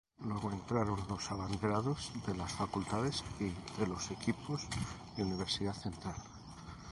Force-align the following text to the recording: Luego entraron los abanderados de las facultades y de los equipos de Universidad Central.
Luego 0.25 0.51
entraron 0.51 1.05
los 1.07 1.31
abanderados 1.31 2.11
de 2.25 2.33
las 2.35 2.51
facultades 2.53 3.23
y 3.39 3.49
de 3.79 3.85
los 3.85 4.09
equipos 4.09 4.63
de 5.15 5.23
Universidad 5.23 5.75
Central. 5.75 6.15